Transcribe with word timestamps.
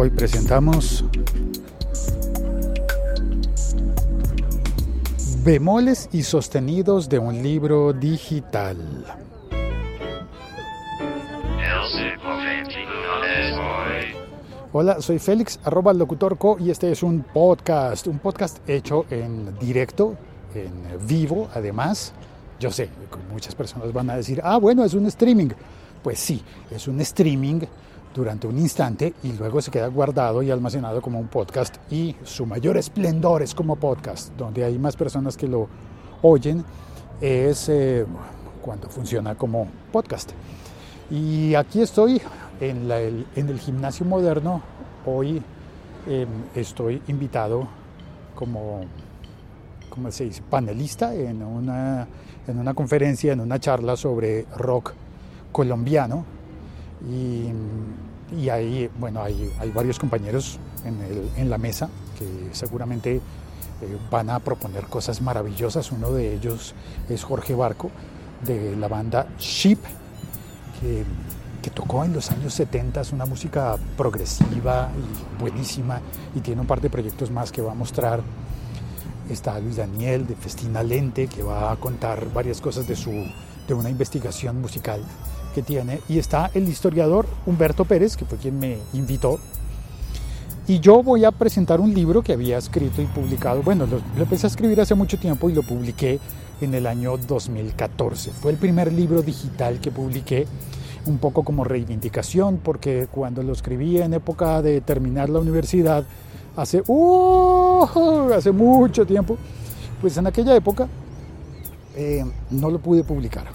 Hoy 0.00 0.10
presentamos 0.10 1.04
bemoles 5.42 6.08
y 6.12 6.22
sostenidos 6.22 7.08
de 7.08 7.18
un 7.18 7.42
libro 7.42 7.92
digital. 7.92 8.76
Hola, 14.72 15.02
soy 15.02 15.18
Félix, 15.18 15.58
arroba 15.64 15.92
locutorco 15.92 16.58
y 16.60 16.70
este 16.70 16.92
es 16.92 17.02
un 17.02 17.24
podcast, 17.24 18.06
un 18.06 18.20
podcast 18.20 18.58
hecho 18.68 19.04
en 19.10 19.58
directo, 19.58 20.14
en 20.54 21.08
vivo 21.08 21.48
además. 21.52 22.12
Yo 22.60 22.70
sé, 22.70 22.88
muchas 23.32 23.56
personas 23.56 23.92
van 23.92 24.10
a 24.10 24.14
decir, 24.14 24.40
ah, 24.44 24.58
bueno, 24.58 24.84
es 24.84 24.94
un 24.94 25.06
streaming. 25.06 25.48
Pues 26.04 26.20
sí, 26.20 26.40
es 26.70 26.86
un 26.86 27.00
streaming 27.00 27.62
durante 28.14 28.46
un 28.46 28.58
instante 28.58 29.14
y 29.22 29.32
luego 29.32 29.60
se 29.60 29.70
queda 29.70 29.88
guardado 29.88 30.42
y 30.42 30.50
almacenado 30.50 31.00
como 31.00 31.18
un 31.18 31.28
podcast. 31.28 31.76
Y 31.90 32.16
su 32.24 32.46
mayor 32.46 32.76
esplendor 32.76 33.42
es 33.42 33.54
como 33.54 33.76
podcast, 33.76 34.32
donde 34.36 34.64
hay 34.64 34.78
más 34.78 34.96
personas 34.96 35.36
que 35.36 35.46
lo 35.46 35.68
oyen, 36.22 36.64
es 37.20 37.68
eh, 37.68 38.06
cuando 38.62 38.88
funciona 38.88 39.34
como 39.34 39.68
podcast. 39.92 40.32
Y 41.10 41.54
aquí 41.54 41.80
estoy 41.80 42.20
en, 42.60 42.90
el, 42.90 43.58
gimnasio 43.60 44.04
moderno, 44.04 44.62
hoy 45.06 45.42
em, 46.06 46.28
estoy 46.54 47.02
invitado 47.08 47.68
como, 48.34 48.80
se 50.10 50.24
dice, 50.24 50.42
panelista 50.48 51.14
en 51.14 51.42
una, 51.42 52.06
en 52.46 52.58
una 52.58 52.74
conferencia, 52.74 53.32
en 53.32 53.40
una 53.40 53.58
charla 53.58 53.96
sobre 53.96 54.44
rock 54.56 54.92
colombiano 55.50 56.37
y, 57.06 57.50
y 58.36 58.48
ahí, 58.48 58.90
bueno, 58.98 59.22
hay, 59.22 59.52
hay 59.58 59.70
varios 59.70 59.98
compañeros 59.98 60.58
en, 60.84 61.50
la 61.50 61.58
mesa 61.58 61.88
que 62.18 62.54
seguramente 62.54 63.16
eh, 63.16 63.20
van 64.10 64.30
a 64.30 64.40
proponer 64.40 64.84
cosas 64.84 65.20
maravillosas. 65.20 65.92
Uno 65.92 66.12
de 66.12 66.34
ellos 66.34 66.74
es 67.08 67.22
Jorge 67.24 67.54
Barco, 67.54 67.90
de 68.44 68.76
la 68.76 68.88
banda 68.88 69.28
Sheep, 69.38 69.78
que, 70.80 71.04
que 71.62 71.70
tocó 71.70 72.04
en 72.04 72.12
los 72.12 72.30
años 72.30 72.54
70 72.54 73.02
una 73.12 73.26
música 73.26 73.76
progresiva 73.96 74.90
y 74.96 75.40
buenísima 75.40 76.00
y 76.34 76.40
tiene 76.40 76.60
un 76.60 76.66
par 76.66 76.80
de 76.80 76.90
proyectos 76.90 77.30
más 77.30 77.52
que 77.52 77.62
va 77.62 77.72
a 77.72 77.74
mostrar. 77.74 78.22
Está 79.28 79.58
Luis 79.60 79.76
Daniel 79.76 80.26
de 80.26 80.34
Festina 80.34 80.82
Lente, 80.82 81.26
que 81.26 81.42
va 81.42 81.70
a 81.70 81.76
contar 81.76 82.32
varias 82.32 82.60
cosas 82.60 82.86
de, 82.86 82.96
su, 82.96 83.10
de 83.66 83.74
una 83.74 83.90
investigación 83.90 84.60
musical 84.60 85.02
tiene. 85.62 86.00
Y 86.08 86.18
está 86.18 86.50
el 86.54 86.68
historiador 86.68 87.26
Humberto 87.46 87.84
Pérez, 87.84 88.16
que 88.16 88.24
fue 88.24 88.38
quien 88.38 88.58
me 88.58 88.78
invitó. 88.92 89.38
Y 90.66 90.80
yo 90.80 91.02
voy 91.02 91.24
a 91.24 91.30
presentar 91.30 91.80
un 91.80 91.94
libro 91.94 92.22
que 92.22 92.34
había 92.34 92.58
escrito 92.58 93.00
y 93.00 93.06
publicado. 93.06 93.62
Bueno, 93.62 93.86
lo, 93.86 94.02
empecé 94.22 94.46
a 94.46 94.50
escribir 94.50 94.80
hace 94.80 94.94
mucho 94.94 95.18
tiempo 95.18 95.48
y 95.48 95.54
lo 95.54 95.62
publiqué 95.62 96.20
en 96.60 96.74
el 96.74 96.86
año 96.86 97.16
2014. 97.16 98.32
Fue 98.32 98.52
el 98.52 98.58
primer 98.58 98.92
libro 98.92 99.22
digital 99.22 99.80
que 99.80 99.90
publiqué, 99.90 100.46
un 101.06 101.16
poco 101.16 101.42
como 101.42 101.64
reivindicación, 101.64 102.58
porque 102.58 103.08
cuando 103.10 103.42
lo 103.42 103.54
escribí 103.54 103.98
en 103.98 104.12
época 104.12 104.60
de 104.60 104.82
terminar 104.82 105.30
la 105.30 105.38
universidad, 105.38 106.04
hace, 106.54 106.82
uh, 106.86 108.30
hace 108.34 108.52
mucho 108.52 109.06
tiempo, 109.06 109.38
pues 110.02 110.18
en 110.18 110.26
aquella 110.26 110.54
época 110.54 110.86
eh, 111.96 112.24
no 112.50 112.68
lo 112.68 112.78
pude 112.78 113.04
publicar 113.04 113.46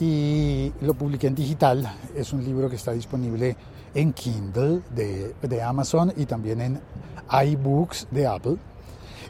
y 0.00 0.72
lo 0.80 0.94
publiqué 0.94 1.26
en 1.26 1.34
digital. 1.34 1.90
Es 2.14 2.32
un 2.32 2.44
libro 2.44 2.68
que 2.68 2.76
está 2.76 2.92
disponible 2.92 3.56
en 3.94 4.12
Kindle 4.12 4.82
de, 4.94 5.62
Amazon 5.62 6.12
y 6.16 6.26
también 6.26 6.60
en 6.60 6.80
iBooks 7.30 8.08
de 8.10 8.26
Apple. 8.26 8.56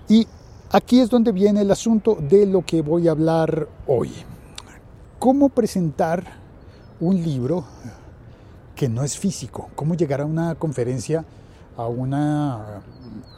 Y 0.09 0.27
aquí 0.71 1.01
es 1.01 1.11
donde 1.11 1.33
viene 1.33 1.63
el 1.63 1.71
asunto 1.71 2.17
de 2.21 2.47
lo 2.47 2.65
que 2.65 2.83
voy 2.83 3.09
a 3.09 3.13
hablar 3.13 3.69
hoy. 3.87 4.13
¿Cómo 5.19 5.49
presentar 5.49 6.25
un 7.01 7.23
libro 7.23 7.65
que 8.75 8.89
no 8.89 9.03
es 9.03 9.19
físico? 9.19 9.71
¿Cómo 9.75 9.95
llegar 9.95 10.21
a 10.21 10.27
una 10.27 10.55
conferencia, 10.55 11.25
a 11.77 11.87
una 11.87 12.83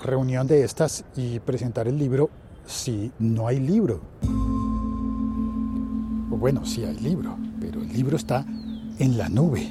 reunión 0.02 0.47
de 0.47 0.64
estas 0.64 1.04
y 1.16 1.38
presentar 1.41 1.88
el 1.88 1.98
libro 1.98 2.28
si 2.66 3.12
no 3.18 3.47
hay 3.47 3.60
libro? 3.60 4.00
Bueno, 6.38 6.64
sí 6.64 6.84
hay 6.84 6.96
libro, 6.96 7.36
pero 7.60 7.80
el 7.82 7.92
libro 7.92 8.16
está 8.16 8.46
en 8.98 9.18
la 9.18 9.28
nube. 9.28 9.68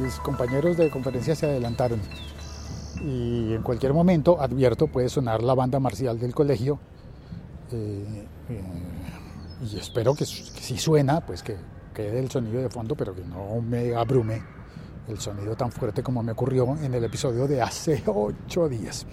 Mis 0.00 0.14
compañeros 0.20 0.76
de 0.76 0.90
conferencia 0.90 1.34
se 1.34 1.46
adelantaron. 1.46 2.00
Y 3.04 3.54
en 3.54 3.62
cualquier 3.62 3.94
momento, 3.94 4.40
advierto, 4.40 4.88
puede 4.88 5.08
sonar 5.08 5.42
la 5.42 5.54
banda 5.54 5.80
marcial 5.80 6.18
del 6.18 6.34
colegio. 6.34 6.78
Eh, 7.72 8.26
eh, 8.50 8.62
y 9.70 9.76
espero 9.78 10.14
que, 10.14 10.24
que 10.24 10.62
si 10.62 10.78
suena, 10.78 11.24
pues 11.24 11.42
que 11.42 11.56
quede 11.94 12.20
el 12.20 12.30
sonido 12.30 12.60
de 12.60 12.68
fondo, 12.68 12.94
pero 12.94 13.14
que 13.14 13.24
no 13.24 13.60
me 13.60 13.94
abrume 13.94 14.57
el 15.08 15.18
sonido 15.18 15.56
tan 15.56 15.72
fuerte 15.72 16.02
como 16.02 16.22
me 16.22 16.32
ocurrió 16.32 16.76
en 16.82 16.94
el 16.94 17.04
episodio 17.04 17.46
de 17.46 17.62
hace 17.62 18.02
ocho 18.06 18.68
días. 18.68 19.06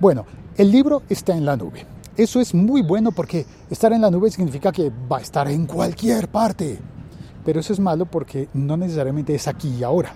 Bueno, 0.00 0.26
el 0.56 0.70
libro 0.70 1.02
está 1.08 1.36
en 1.36 1.44
la 1.44 1.56
nube. 1.56 1.86
Eso 2.16 2.40
es 2.40 2.54
muy 2.54 2.82
bueno 2.82 3.12
porque 3.12 3.46
estar 3.70 3.92
en 3.92 4.02
la 4.02 4.10
nube 4.10 4.30
significa 4.30 4.72
que 4.72 4.90
va 4.90 5.18
a 5.18 5.20
estar 5.20 5.48
en 5.48 5.66
cualquier 5.66 6.28
parte. 6.28 6.78
Pero 7.44 7.60
eso 7.60 7.72
es 7.72 7.80
malo 7.80 8.06
porque 8.06 8.48
no 8.54 8.76
necesariamente 8.76 9.34
es 9.34 9.48
aquí 9.48 9.68
y 9.76 9.82
ahora. 9.82 10.12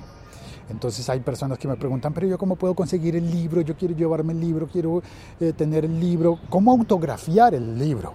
Entonces 0.69 1.09
hay 1.09 1.21
personas 1.21 1.59
que 1.59 1.69
me 1.69 1.77
preguntan, 1.77 2.13
pero 2.13 2.27
yo 2.27 2.39
cómo 2.39 2.57
puedo 2.57 2.75
conseguir 2.75 3.17
el 3.17 3.31
libro, 3.31 3.61
yo 3.61 3.77
quiero 3.77 3.95
llevarme 3.95 4.33
el 4.33 4.41
libro, 4.41 4.67
quiero 4.67 5.03
eh, 5.39 5.53
tener 5.53 5.85
el 5.85 6.01
libro, 6.01 6.41
cómo 6.51 6.73
autografiar 6.73 7.55
el 7.55 7.79
libro, 7.79 8.15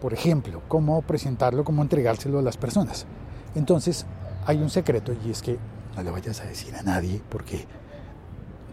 por 0.00 0.12
ejemplo, 0.12 0.60
cómo 0.66 1.00
presentarlo, 1.02 1.64
cómo 1.64 1.82
entregárselo 1.82 2.40
a 2.40 2.42
las 2.42 2.56
personas. 2.56 3.06
Entonces 3.54 4.06
hay 4.44 4.58
un 4.58 4.70
secreto 4.70 5.12
y 5.24 5.30
es 5.30 5.40
que 5.40 5.58
no 5.98 6.04
le 6.04 6.10
vayas 6.12 6.40
a 6.40 6.44
decir 6.44 6.76
a 6.76 6.82
nadie 6.82 7.20
porque 7.28 7.66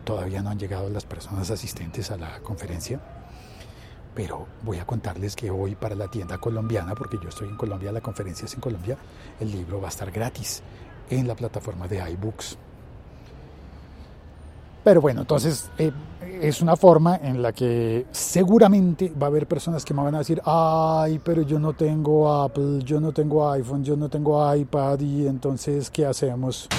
todavía 0.04 0.44
no 0.44 0.52
han 0.52 0.60
llegado 0.60 0.90
las 0.90 1.06
personas 1.06 1.50
asistentes 1.50 2.12
a 2.12 2.18
la 2.18 2.40
conferencia. 2.42 3.00
Pero 4.14 4.46
voy 4.62 4.78
a 4.78 4.86
contarles 4.86 5.36
que 5.36 5.50
hoy 5.50 5.76
para 5.76 5.96
la 5.96 6.08
tienda 6.08 6.38
colombiana, 6.38 6.94
porque 6.94 7.18
yo 7.22 7.30
estoy 7.30 7.50
en 7.50 7.58
Colombia, 7.58 7.92
la 7.92 8.02
conferencia 8.02 8.46
es 8.46 8.54
en 8.54 8.62
Colombia, 8.62 8.96
el 9.40 9.52
libro 9.52 9.82
va 9.82 9.88
a 9.88 9.90
estar 9.90 10.12
gratis 10.12 10.62
en 11.10 11.28
la 11.28 11.36
plataforma 11.36 11.88
de 11.88 12.12
iBooks. 12.12 12.58
Pero 14.84 15.02
bueno, 15.02 15.22
entonces 15.22 15.72
eh, 15.80 15.92
es 16.22 16.62
una 16.62 16.76
forma 16.76 17.18
en 17.18 17.42
la 17.42 17.52
que 17.54 18.06
seguramente 18.12 19.12
va 19.20 19.26
a 19.26 19.30
haber 19.32 19.48
personas 19.48 19.84
que 19.84 19.96
me 19.96 20.04
van 20.04 20.14
a 20.14 20.20
decir, 20.20 20.40
ay, 20.46 21.20
pero 21.24 21.42
yo 21.42 21.60
no 21.60 21.74
tengo 21.74 22.32
Apple, 22.32 22.84
yo 22.84 23.02
no 23.02 23.12
tengo 23.12 23.50
iPhone, 23.50 23.84
yo 23.84 23.98
no 23.98 24.10
tengo 24.10 24.56
iPad 24.56 25.00
y 25.00 25.28
entonces, 25.28 25.90
¿qué 25.90 26.06
hacemos? 26.06 26.70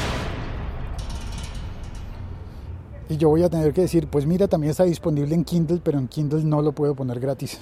Y 3.09 3.17
yo 3.19 3.29
voy 3.29 3.45
a 3.45 3.49
tener 3.49 3.73
que 3.73 3.83
decir, 3.83 4.09
pues 4.09 4.27
mira, 4.27 4.49
también 4.49 4.73
está 4.73 4.83
disponible 4.83 5.33
en 5.35 5.45
Kindle, 5.45 5.81
pero 5.83 5.99
en 5.99 6.09
Kindle 6.09 6.43
no 6.43 6.61
lo 6.61 6.73
puedo 6.73 6.95
poner 6.95 7.21
gratis. 7.21 7.59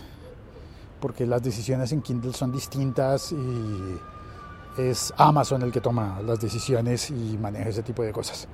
Porque 1.01 1.27
las 1.27 1.43
decisiones 1.43 1.93
en 1.93 2.01
Kindle 2.01 2.33
son 2.33 2.51
distintas 2.51 3.31
y 3.33 4.81
es 4.81 5.13
Amazon 5.19 5.63
el 5.63 5.71
que 5.71 5.83
toma 5.83 6.21
las 6.23 6.41
decisiones 6.41 7.11
y 7.11 7.37
maneja 7.39 7.69
ese 7.69 7.83
tipo 7.83 8.03
de 8.03 8.13
cosas. 8.13 8.49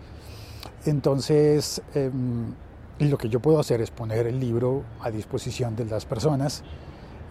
Entonces, 0.84 1.80
em, 1.94 2.54
lo 2.98 3.16
que 3.16 3.28
yo 3.28 3.38
puedo 3.38 3.60
hacer 3.60 3.80
es 3.80 3.92
poner 3.92 4.26
el 4.26 4.40
libro 4.40 4.82
a 5.00 5.12
disposición 5.12 5.76
de 5.76 5.84
las 5.84 6.04
personas. 6.04 6.64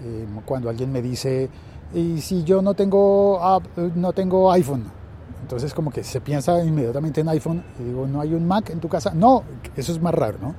Em, 0.05 0.41
cuando 0.45 0.69
alguien 0.69 0.89
me 0.89 1.01
dice, 1.01 1.49
y 1.93 2.21
si 2.21 2.45
yo 2.45 2.61
no 2.61 2.75
tengo, 2.75 3.61
no 3.95 4.13
tengo 4.13 4.51
iPhone, 4.53 4.98
entonces 5.41 5.73
como 5.73 5.91
que 5.91 6.03
se 6.03 6.21
piensa 6.21 6.63
inmediatamente 6.63 7.21
en 7.21 7.29
iPhone 7.29 7.63
y 7.79 7.83
digo, 7.83 8.07
¿no 8.07 8.21
hay 8.21 8.33
un 8.33 8.47
Mac 8.47 8.69
en 8.69 8.79
tu 8.79 8.89
casa? 8.89 9.11
No, 9.13 9.43
eso 9.75 9.91
es 9.91 10.01
más 10.01 10.13
raro, 10.13 10.37
¿no? 10.41 10.55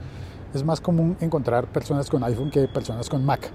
Es 0.55 0.65
más 0.65 0.81
común 0.81 1.17
encontrar 1.21 1.67
personas 1.69 2.11
con 2.11 2.25
iPhone 2.25 2.51
que 2.51 2.67
personas 2.67 3.09
con 3.09 3.25
Mac. 3.25 3.51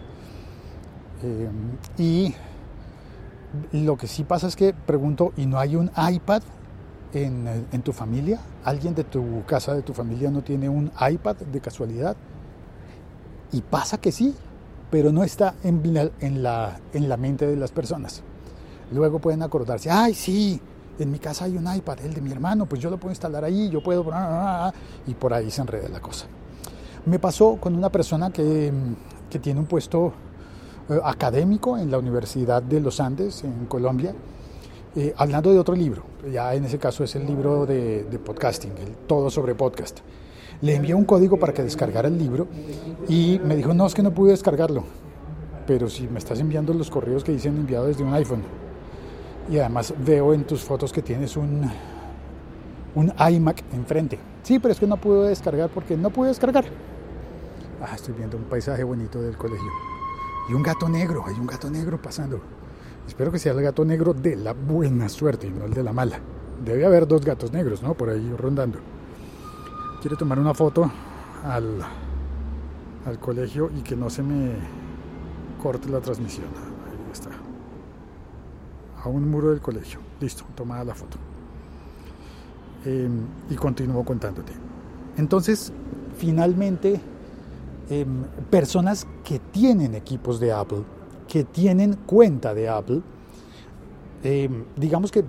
Eh, 1.24 1.50
y 1.98 2.34
lo 3.72 3.98
que 3.98 4.08
sí 4.08 4.24
pasa 4.24 4.48
es 4.48 4.56
que 4.56 4.74
pregunto, 4.74 5.34
¿y 5.38 5.46
no 5.46 5.60
hay 5.60 5.76
un 5.76 5.92
iPad 5.98 6.42
en, 7.14 7.68
en, 7.72 7.82
tu 7.82 7.92
familia? 7.92 8.40
¿Alguien 8.64 8.96
de 8.96 9.04
tu 9.04 9.44
casa, 9.46 9.74
de 9.74 9.82
tu 9.82 9.94
familia 9.94 10.30
no 10.30 10.42
tiene 10.42 10.70
un 10.70 10.92
iPad 11.10 11.36
de 11.38 11.62
casualidad? 11.62 12.16
Y 13.52 13.62
pasa 13.62 13.98
que 13.98 14.12
sí, 14.12 14.36
pero 14.92 15.12
no 15.12 15.24
está 15.24 15.56
en 15.64 15.82
en 16.20 16.44
la, 16.44 16.80
en 16.94 17.10
la 17.10 17.18
mente 17.18 17.48
de 17.48 17.56
las 17.56 17.72
personas. 17.72 18.24
Luego 18.92 19.20
pueden 19.20 19.42
acordarse, 19.42 19.90
ay, 19.90 20.14
sí, 20.14 20.62
en 21.00 21.12
mi 21.12 21.20
casa 21.20 21.46
hay 21.46 21.58
un 21.58 21.74
iPad, 21.74 22.00
el 22.04 22.14
de 22.14 22.22
mi 22.22 22.32
hermano, 22.32 22.66
pues 22.66 22.82
yo 22.82 22.90
lo 22.90 22.98
puedo 22.98 23.12
instalar 23.12 23.44
ahí, 23.44 23.70
yo 23.70 23.82
puedo... 23.82 24.06
Y 25.08 25.14
por 25.14 25.34
ahí 25.34 25.52
se 25.52 25.62
enreda 25.62 25.90
la 25.90 26.00
cosa. 26.00 26.26
Me 27.06 27.20
pasó 27.20 27.58
con 27.58 27.76
una 27.76 27.90
persona 27.92 28.32
que, 28.32 28.72
que 29.30 29.40
tiene 29.40 29.60
un 29.60 29.66
puesto 29.66 30.14
eh, 30.90 31.00
académico 31.04 31.78
en 31.78 31.92
la 31.92 32.00
Universidad 32.00 32.64
de 32.64 32.80
los 32.80 33.00
Andes, 33.00 33.44
en 33.44 33.66
Colombia, 33.66 34.14
eh, 34.96 35.14
hablando 35.18 35.52
de 35.52 35.60
otro 35.60 35.76
libro. 35.76 36.04
Ya 36.32 36.54
en 36.56 36.66
ese 36.66 36.80
caso 36.80 37.04
es 37.04 37.16
el 37.16 37.26
libro 37.26 37.66
de, 37.66 38.06
de 38.06 38.20
podcasting, 38.20 38.72
el 38.78 38.96
todo 39.08 39.30
sobre 39.30 39.54
podcast. 39.54 40.00
Le 40.62 40.76
envié 40.76 40.96
un 40.96 41.06
código 41.06 41.38
para 41.38 41.54
que 41.54 41.64
descargara 41.64 42.08
el 42.08 42.18
libro 42.18 42.48
y 43.10 43.40
me 43.44 43.56
dijo, 43.56 43.74
no, 43.74 43.86
es 43.86 43.94
que 43.94 44.02
no 44.02 44.12
pude 44.12 44.32
descargarlo. 44.32 44.84
Pero 45.68 45.90
si 45.90 46.08
me 46.08 46.20
estás 46.20 46.40
enviando 46.40 46.74
los 46.74 46.90
correos 46.90 47.24
que 47.24 47.32
dicen 47.32 47.58
enviado 47.58 47.88
desde 47.88 48.04
un 48.04 48.14
iPhone. 48.14 48.65
Y 49.50 49.60
además 49.60 49.94
veo 49.98 50.34
en 50.34 50.44
tus 50.44 50.64
fotos 50.64 50.92
que 50.92 51.02
tienes 51.02 51.38
un, 51.38 51.70
un 52.96 53.14
iMac 53.32 53.64
enfrente. 53.74 54.18
Sí, 54.44 54.60
pero 54.60 54.72
es 54.72 54.80
que 54.80 54.88
no 54.88 54.98
pude 54.98 55.30
descargar 55.30 55.70
porque 55.70 55.96
no 55.96 56.10
pude 56.10 56.30
descargar. 56.30 56.66
Ah, 57.82 57.94
estoy 57.96 58.14
viendo 58.16 58.38
un 58.38 58.44
paisaje 58.44 58.84
bonito 58.84 59.22
del 59.22 59.38
colegio. 59.38 59.70
Y 60.50 60.54
un 60.54 60.64
gato 60.64 60.88
negro, 60.90 61.24
hay 61.28 61.36
un 61.36 61.48
gato 61.48 61.70
negro 61.70 62.02
pasando. 62.02 62.40
Espero 63.08 63.32
que 63.32 63.40
sea 63.40 63.52
el 63.54 63.62
gato 63.62 63.86
negro 63.86 64.14
de 64.14 64.36
la 64.36 64.54
buena 64.54 65.10
suerte 65.10 65.48
y 65.48 65.52
no 65.52 65.66
el 65.66 65.74
de 65.74 65.84
la 65.84 65.94
mala. 65.94 66.20
Debe 66.64 66.86
haber 66.86 67.08
dos 67.08 67.24
gatos 67.24 67.52
negros, 67.52 67.84
¿no? 67.84 67.94
Por 67.94 68.10
ahí 68.10 68.34
rondando. 68.38 68.80
Quiero 70.02 70.18
tomar 70.18 70.40
una 70.40 70.54
foto 70.54 70.90
al, 71.44 71.82
al 73.06 73.20
colegio 73.20 73.70
y 73.78 73.82
que 73.82 73.96
no 73.96 74.10
se 74.10 74.24
me 74.24 74.54
corte 75.62 75.90
la 75.90 76.00
transmisión. 76.00 76.46
Ahí 76.46 77.12
está. 77.12 77.30
A 79.06 79.08
un 79.08 79.30
muro 79.30 79.52
del 79.52 79.62
colegio. 79.62 80.00
Listo, 80.20 80.44
tomada 80.56 80.84
la 80.84 80.96
foto. 80.96 81.18
Eh, 82.86 83.08
y 83.52 83.56
continúo 83.56 84.04
contándote. 84.04 84.52
Entonces, 85.16 85.72
finalmente, 86.18 87.00
eh, 87.92 88.06
personas 88.50 89.06
que 89.24 89.38
tienen 89.38 89.94
equipos 89.94 90.40
de 90.40 90.52
Apple, 90.52 90.84
que 91.28 91.44
tienen 91.44 91.94
cuenta 92.08 92.56
de 92.56 92.68
Apple, 92.68 93.02
eh, 94.24 94.50
digamos 94.76 95.12
que 95.12 95.24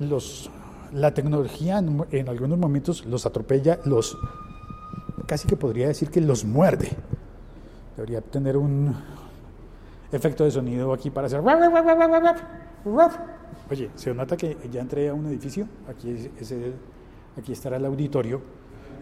los, 0.00 0.50
la 0.92 1.14
tecnología 1.14 1.78
en, 1.78 2.04
en, 2.10 2.28
algunos 2.28 2.58
momentos 2.58 3.06
los 3.06 3.26
atropella, 3.26 3.78
los 3.84 4.18
casi 5.26 5.46
que 5.46 5.56
podría 5.56 5.86
decir 5.86 6.10
que 6.10 6.20
los 6.20 6.44
muerde. 6.44 6.90
Debería 7.96 8.22
tener 8.22 8.56
un 8.56 8.92
efecto 10.10 10.42
de 10.42 10.50
sonido 10.50 10.92
aquí 10.92 11.10
para 11.10 11.28
hacer... 11.28 11.40
Oye, 13.70 13.90
se 13.94 14.14
nota 14.14 14.36
que 14.36 14.56
ya 14.70 14.80
entré 14.80 15.08
a 15.08 15.14
un 15.14 15.26
edificio, 15.26 15.68
aquí, 15.88 16.30
aquí 17.36 17.52
estará 17.52 17.76
el 17.76 17.84
auditorio, 17.84 18.40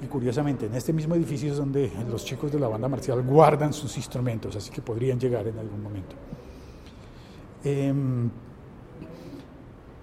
y 0.02 0.06
curiosamente 0.06 0.66
en 0.66 0.74
este 0.74 0.92
mismo 0.92 1.14
edificio 1.14 1.50
es 1.50 1.58
donde 1.58 1.90
los 2.08 2.24
chicos 2.24 2.52
de 2.52 2.58
la 2.58 2.68
banda 2.68 2.88
marcial 2.88 3.22
guardan 3.22 3.72
sus 3.72 3.96
instrumentos, 3.96 4.54
así 4.56 4.70
que 4.70 4.80
podrían 4.80 5.18
llegar 5.18 5.46
en 5.46 5.58
algún 5.58 5.82
momento. 5.82 6.14
Eh, 7.64 7.92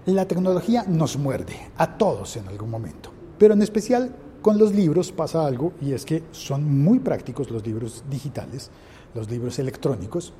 la 0.06 0.28
tecnología 0.28 0.84
nos 0.86 1.16
muerde, 1.16 1.56
a 1.76 1.96
todos 1.96 2.36
en 2.36 2.46
algún 2.48 2.70
momento, 2.70 3.10
pero 3.38 3.54
en 3.54 3.62
especial 3.62 4.14
con 4.42 4.58
los 4.58 4.74
libros 4.74 5.10
pasa 5.10 5.44
algo 5.44 5.72
y 5.80 5.92
es 5.92 6.04
que 6.04 6.22
son 6.30 6.64
muy 6.64 7.00
prácticos 7.00 7.50
los 7.50 7.66
libros 7.66 8.04
digitales, 8.08 8.70
los 9.14 9.28
libros 9.30 9.58
electrónicos, 9.58 10.32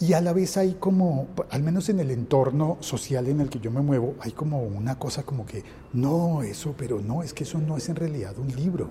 y 0.00 0.12
a 0.12 0.20
la 0.20 0.32
vez 0.32 0.56
hay 0.56 0.76
como, 0.80 1.28
al 1.50 1.62
menos 1.62 1.88
en 1.88 2.00
el 2.00 2.10
entorno 2.10 2.78
social 2.80 3.28
en 3.28 3.40
el 3.40 3.48
que 3.48 3.60
yo 3.60 3.70
me 3.70 3.80
muevo, 3.80 4.14
hay 4.20 4.32
como 4.32 4.62
una 4.62 4.98
cosa 4.98 5.22
como 5.22 5.46
que, 5.46 5.62
no, 5.92 6.42
eso, 6.42 6.74
pero 6.76 7.00
no, 7.00 7.22
es 7.22 7.32
que 7.32 7.44
eso 7.44 7.58
no 7.58 7.76
es 7.76 7.88
en 7.88 7.96
realidad 7.96 8.36
un 8.38 8.48
libro. 8.48 8.88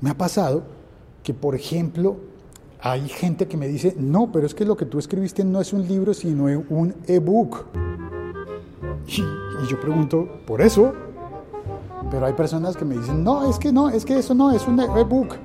Me 0.00 0.10
ha 0.10 0.18
pasado 0.18 0.64
que, 1.22 1.34
por 1.34 1.54
ejemplo, 1.54 2.16
hay 2.80 3.08
gente 3.08 3.46
que 3.46 3.56
me 3.56 3.68
dice, 3.68 3.94
no, 3.96 4.30
pero 4.32 4.46
es 4.46 4.54
que 4.54 4.64
lo 4.64 4.76
que 4.76 4.86
tú 4.86 4.98
escribiste 4.98 5.44
no 5.44 5.60
es 5.60 5.72
un 5.72 5.86
libro, 5.86 6.12
sino 6.14 6.44
un 6.44 6.94
ebook. 7.06 7.66
Y, 9.06 9.20
y 9.20 9.66
yo 9.68 9.80
pregunto, 9.80 10.28
¿por 10.46 10.60
eso? 10.60 10.92
Pero 12.10 12.26
hay 12.26 12.32
personas 12.32 12.76
que 12.76 12.84
me 12.84 12.96
dicen, 12.96 13.22
no, 13.22 13.48
es 13.48 13.58
que 13.58 13.72
no, 13.72 13.88
es 13.88 14.04
que 14.04 14.18
eso 14.18 14.34
no 14.34 14.50
es 14.50 14.66
un 14.66 14.80
ebook. 14.80 15.36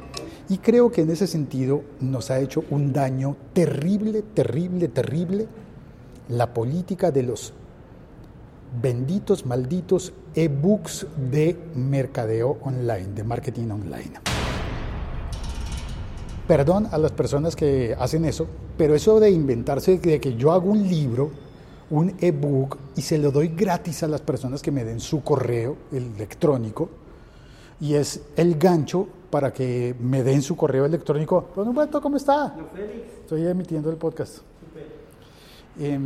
Y 0.49 0.57
creo 0.57 0.91
que 0.91 1.01
en 1.01 1.09
ese 1.09 1.27
sentido 1.27 1.83
nos 2.01 2.29
ha 2.29 2.39
hecho 2.39 2.63
un 2.69 2.91
daño 2.91 3.37
terrible, 3.53 4.21
terrible, 4.21 4.87
terrible 4.89 5.47
la 6.29 6.53
política 6.53 7.11
de 7.11 7.23
los 7.23 7.53
benditos, 8.81 9.45
malditos 9.45 10.13
e-books 10.35 11.07
de 11.31 11.57
mercadeo 11.75 12.57
online, 12.63 13.07
de 13.15 13.23
marketing 13.23 13.69
online. 13.69 14.13
Perdón 16.47 16.87
a 16.91 16.97
las 16.97 17.11
personas 17.13 17.55
que 17.55 17.95
hacen 17.97 18.25
eso, 18.25 18.47
pero 18.77 18.95
eso 18.95 19.19
de 19.19 19.31
inventarse 19.31 19.97
de 19.97 20.19
que 20.19 20.35
yo 20.35 20.51
hago 20.51 20.71
un 20.71 20.83
libro, 20.89 21.31
un 21.89 22.15
e-book, 22.19 22.77
y 22.97 23.01
se 23.01 23.17
lo 23.17 23.31
doy 23.31 23.49
gratis 23.49 24.03
a 24.03 24.07
las 24.07 24.21
personas 24.21 24.61
que 24.61 24.71
me 24.71 24.83
den 24.83 24.99
su 24.99 25.23
correo 25.23 25.77
electrónico, 25.91 26.89
y 27.79 27.93
es 27.93 28.21
el 28.35 28.55
gancho 28.55 29.07
para 29.33 29.51
que 29.51 29.95
me 29.99 30.21
den 30.21 30.43
su 30.43 30.55
correo 30.55 30.85
electrónico. 30.85 31.49
Don 31.55 31.67
Humberto, 31.67 31.99
¿cómo 31.99 32.17
está? 32.17 32.55
Estoy 33.21 33.47
emitiendo 33.47 33.89
el 33.89 33.95
podcast. 33.97 34.41
Eh, 35.79 35.99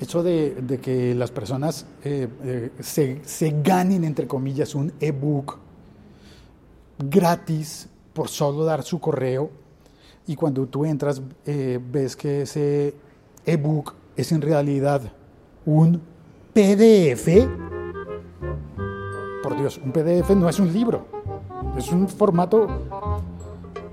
eso 0.00 0.20
de, 0.20 0.56
de, 0.56 0.78
que 0.80 1.14
las 1.14 1.30
personas 1.30 1.86
eh, 2.02 2.26
eh, 2.42 2.70
se, 2.80 3.20
se, 3.24 3.54
ganen, 3.62 4.02
entre 4.02 4.26
comillas, 4.26 4.74
un 4.74 4.92
ebook 4.98 5.58
gratis 6.98 7.88
por 8.12 8.26
solo 8.26 8.64
dar 8.64 8.82
su 8.82 8.98
correo 8.98 9.48
y 10.26 10.34
cuando 10.34 10.66
tú 10.66 10.84
entras 10.84 11.22
eh, 11.44 11.78
ves 11.80 12.16
que 12.16 12.42
ese 12.42 12.96
ebook 13.44 13.94
es 14.16 14.32
en 14.32 14.42
realidad 14.42 15.02
un 15.64 16.02
PDF. 16.52 17.28
Por 19.40 19.56
Dios, 19.56 19.80
un 19.84 19.92
PDF 19.92 20.30
no 20.30 20.48
es 20.48 20.58
un 20.58 20.72
libro 20.72 21.15
es 21.76 21.92
un 21.92 22.08
formato 22.08 22.68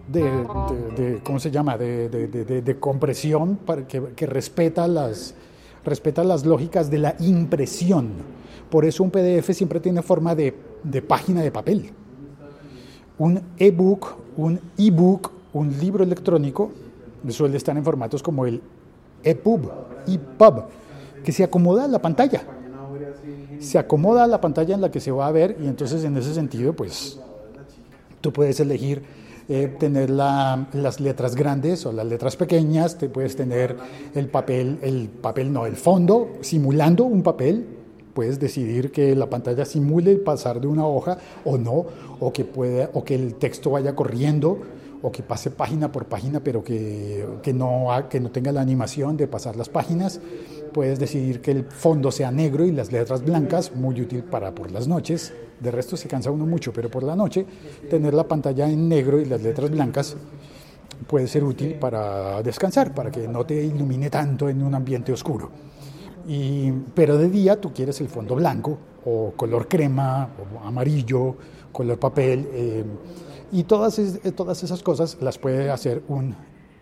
de, 0.07 1.19
¿cómo 1.23 1.39
se 1.39 1.51
llama?, 1.51 1.77
de, 1.77 2.09
de 2.09 2.79
compresión 2.79 3.57
para 3.57 3.87
que, 3.87 4.01
que, 4.15 4.25
respeta, 4.25 4.87
las, 4.87 5.35
respeta 5.83 6.23
las 6.23 6.45
lógicas 6.45 6.89
de 6.89 6.99
la 6.99 7.15
impresión. 7.19 8.11
Por 8.69 8.85
eso 8.85 9.03
un 9.03 9.11
PDF 9.11 9.51
siempre 9.53 9.79
tiene 9.79 10.01
forma 10.01 10.33
de, 10.33 10.51
página 11.07 11.41
de 11.41 11.51
papel. 11.51 11.91
Un 13.19 13.39
ebook, 13.57 14.15
un 14.37 14.59
ebook, 14.77 15.31
un 15.53 15.77
libro 15.79 16.03
electrónico, 16.03 16.71
suele 17.29 17.57
estar 17.57 17.77
en 17.77 17.83
formatos 17.83 18.23
como 18.23 18.45
el 18.45 18.61
EPUB, 19.23 19.69
EPUB, 20.07 20.63
que 21.23 21.31
se 21.31 21.43
acomoda 21.43 21.85
a 21.85 21.87
la 21.87 21.99
pantalla. 21.99 22.41
Se 23.59 23.77
acomoda 23.77 24.23
a 24.23 24.27
la 24.27 24.41
pantalla 24.41 24.75
en 24.75 24.81
la 24.81 24.91
que 24.91 24.99
se 24.99 25.11
va 25.11 25.27
a 25.27 25.31
ver 25.31 25.55
y 25.61 25.67
entonces 25.67 26.03
en 26.03 26.17
ese 26.17 26.33
sentido, 26.33 26.73
pues 26.73 27.19
Tú 28.23 28.31
puedes 28.31 28.57
elegir 28.61 29.01
eh, 29.49 29.67
tener 29.77 30.09
la, 30.09 30.69
las 30.71 31.01
letras 31.01 31.35
grandes 31.35 31.85
o 31.85 31.91
las 31.91 32.05
letras 32.05 32.37
pequeñas, 32.37 32.97
te 32.97 33.09
puedes 33.09 33.35
tener 33.35 33.75
el 34.15 34.29
papel, 34.29 34.79
el 34.81 35.09
papel 35.09 35.51
no, 35.51 35.65
el 35.65 35.75
fondo, 35.75 36.37
simulando 36.39 37.03
un 37.03 37.21
papel. 37.21 37.65
Puedes 38.13 38.39
decidir 38.39 38.93
que 38.93 39.13
la 39.13 39.29
pantalla 39.29 39.65
simule 39.65 40.15
pasar 40.15 40.61
de 40.61 40.67
una 40.67 40.87
hoja 40.87 41.17
o 41.43 41.57
no, 41.57 41.85
o 42.21 42.31
que, 42.31 42.45
pueda, 42.45 42.91
o 42.93 43.03
que 43.03 43.15
el 43.15 43.35
texto 43.35 43.71
vaya 43.71 43.93
corriendo, 43.93 44.57
o 45.01 45.11
que 45.11 45.21
pase 45.21 45.51
página 45.51 45.91
por 45.91 46.05
página, 46.05 46.39
pero 46.39 46.63
que, 46.63 47.27
que, 47.41 47.51
no, 47.51 47.87
que 48.09 48.21
no 48.21 48.31
tenga 48.31 48.53
la 48.53 48.61
animación 48.61 49.17
de 49.17 49.27
pasar 49.27 49.57
las 49.57 49.67
páginas. 49.67 50.21
Puedes 50.73 50.99
decidir 50.99 51.39
que 51.39 51.51
el 51.51 51.65
fondo 51.65 52.11
sea 52.11 52.31
negro 52.31 52.65
y 52.65 52.71
las 52.71 52.91
letras 52.91 53.23
blancas, 53.23 53.75
muy 53.75 54.01
útil 54.01 54.23
para 54.23 54.53
por 54.55 54.71
las 54.71 54.87
noches. 54.87 55.31
De 55.59 55.69
resto 55.69 55.95
se 55.95 56.07
cansa 56.07 56.31
uno 56.31 56.45
mucho, 56.45 56.73
pero 56.73 56.89
por 56.89 57.03
la 57.03 57.15
noche 57.15 57.45
tener 57.89 58.13
la 58.13 58.27
pantalla 58.27 58.67
en 58.69 58.89
negro 58.89 59.19
y 59.19 59.25
las 59.25 59.41
letras 59.41 59.69
blancas 59.69 60.17
puede 61.07 61.27
ser 61.27 61.43
útil 61.43 61.75
para 61.75 62.41
descansar, 62.41 62.93
para 62.93 63.11
que 63.11 63.27
no 63.27 63.45
te 63.45 63.63
ilumine 63.63 64.09
tanto 64.09 64.49
en 64.49 64.63
un 64.63 64.73
ambiente 64.73 65.13
oscuro. 65.13 65.51
Y, 66.27 66.71
pero 66.95 67.17
de 67.17 67.29
día 67.29 67.59
tú 67.61 67.71
quieres 67.71 68.01
el 68.01 68.07
fondo 68.07 68.35
blanco 68.35 68.77
o 69.05 69.33
color 69.35 69.67
crema 69.67 70.29
o 70.39 70.65
amarillo, 70.65 71.35
color 71.71 71.99
papel. 71.99 72.47
Eh, 72.51 72.83
y 73.51 73.63
todas, 73.63 74.01
todas 74.35 74.63
esas 74.63 74.81
cosas 74.81 75.17
las 75.21 75.37
puede 75.37 75.69
hacer 75.69 76.01
un 76.07 76.35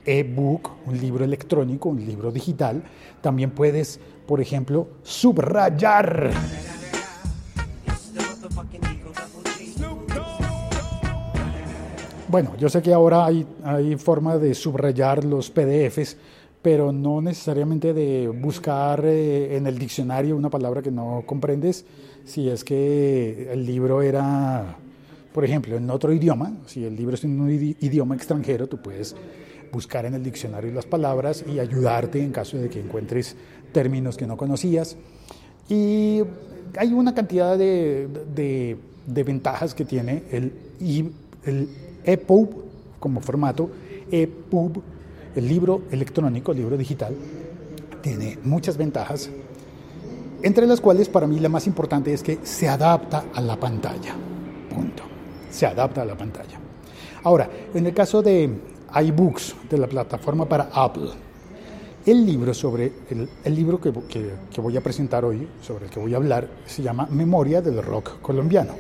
e-book, 0.05 0.70
un 0.86 1.00
libro 1.00 1.24
electrónico, 1.24 1.89
un 1.89 2.05
libro 2.05 2.31
digital. 2.31 2.84
También 3.22 3.51
puedes, 3.51 4.00
por 4.27 4.41
ejemplo, 4.41 4.88
subrayar. 5.03 6.31
Bueno, 12.27 12.53
yo 12.58 12.70
sé 12.70 12.81
que 12.81 12.93
ahora 12.93 13.25
hay, 13.25 13.46
hay 13.63 13.98
forma 13.98 14.38
de 14.38 14.53
subrayar 14.55 15.25
los 15.25 15.50
PDFs, 15.50 16.15
pero 16.62 16.91
no 16.91 17.22
necesariamente 17.22 17.93
de 17.93 18.29
buscar 18.29 19.03
eh, 19.03 19.58
en 19.58 19.67
el 19.67 19.77
diccionario 19.77 20.38
una 20.38 20.50
palabra 20.50 20.81
que 20.81 20.91
no 20.91 21.24
comprendes, 21.25 21.86
si 22.24 22.48
es 22.50 22.63
que 22.63 23.51
el 23.51 23.65
libro 23.65 24.01
era, 24.01 24.77
por 25.34 25.43
ejemplo, 25.43 25.75
en 25.75 25.89
otro 25.89 26.13
idioma, 26.13 26.53
si 26.67 26.86
el 26.86 26.96
libro 26.96 27.15
es 27.15 27.24
en 27.24 27.39
un 27.39 27.50
idioma 27.51 28.15
extranjero, 28.15 28.67
tú 28.67 28.77
puedes 28.77 29.15
buscar 29.72 30.06
en 30.06 30.13
el 30.13 30.24
diccionario 30.24 30.72
las 30.72 30.86
palabras 30.86 31.44
y 31.48 31.60
ayudarte 31.60 32.22
en 32.22 32.32
caso 32.32 32.58
de 32.58 32.70
que 32.70 32.80
encuentres 32.80 33.36
términos 33.72 34.18
que 34.18 34.28
no 34.28 34.38
conocías. 34.38 34.98
Y 35.70 36.22
hay 36.78 36.94
una 36.94 37.13
cantidad 37.13 37.58
de, 37.58 38.08
de, 38.36 39.24
ventajas 39.24 39.74
que 39.74 39.86
tiene 39.86 40.24
el, 40.32 40.54
el 41.46 41.70
EPUB 42.04 42.50
como 43.00 43.22
formato, 43.22 43.70
EPUB, 44.12 44.82
el 45.36 45.48
libro 45.48 45.84
electrónico, 45.92 46.51
el 46.51 46.58
libro 46.60 46.78
digital, 46.78 47.16
tiene 48.01 48.38
muchas 48.44 48.78
ventajas, 48.78 49.30
entre 50.44 50.66
las 50.66 50.82
cuales 50.82 51.08
para 51.08 51.28
mí 51.28 51.40
la 51.40 51.50
más 51.50 51.68
importante 51.68 52.13
es 52.13 52.24
que 52.24 52.40
se 52.44 52.68
adapta 52.68 53.25
a 53.34 53.42
la 53.42 53.60
pantalla. 53.60 54.16
Punto. 54.70 55.04
Se 55.50 55.66
adapta 55.66 56.01
a 56.01 56.06
la 56.06 56.18
pantalla. 56.18 56.60
Ahora, 57.24 57.50
en 57.74 57.86
el 57.86 57.94
caso 57.94 58.22
de 58.22 58.50
iBooks, 58.94 59.56
de 59.70 59.78
la 59.78 59.88
plataforma 59.88 60.46
para 60.46 60.70
Apple, 60.74 61.10
el 62.06 62.26
libro 62.26 62.54
sobre 62.54 62.92
el, 63.10 63.56
libro 63.56 63.80
que, 63.80 63.94
que, 64.52 64.62
voy 64.62 64.76
a 64.76 64.82
presentar 64.82 65.24
hoy, 65.24 65.48
sobre 65.62 65.86
el 65.86 65.92
que 65.92 66.00
voy 66.00 66.14
a 66.14 66.18
hablar, 66.18 66.50
se 66.66 66.82
llama 66.82 67.08
Memoria 67.12 67.62
del 67.62 67.82
Rock 67.82 68.20
Colombiano. 68.22 68.74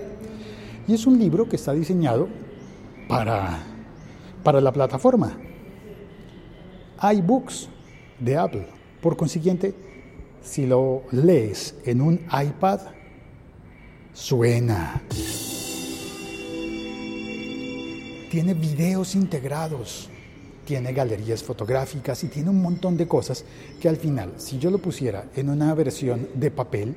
Y 0.87 0.93
es 0.93 1.05
un 1.05 1.19
libro 1.19 1.47
que 1.47 1.55
está 1.55 1.73
diseñado 1.73 2.27
para, 3.07 3.59
para 4.43 4.59
la 4.59 4.71
plataforma 4.71 5.37
iBooks 7.01 7.69
de 8.19 8.37
Apple. 8.37 8.67
Por 9.01 9.17
consiguiente, 9.17 9.73
si 10.41 10.67
lo 10.67 11.03
lees 11.11 11.75
en 11.85 12.01
un 12.01 12.19
iPad, 12.31 12.79
suena. 14.13 15.01
Tiene 18.31 18.53
videos 18.53 19.13
integrados, 19.15 20.07
tiene 20.63 20.93
galerías 20.93 21.43
fotográficas 21.43 22.23
y 22.23 22.29
tiene 22.29 22.49
un 22.49 22.61
montón 22.61 22.95
de 22.95 23.05
cosas 23.05 23.43
que 23.81 23.89
al 23.89 23.97
final, 23.97 24.35
si 24.37 24.57
yo 24.57 24.71
lo 24.71 24.77
pusiera 24.77 25.25
en 25.35 25.49
una 25.49 25.73
versión 25.73 26.29
de 26.33 26.49
papel, 26.49 26.95